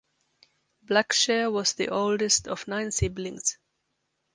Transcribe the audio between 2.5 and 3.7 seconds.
nine siblings.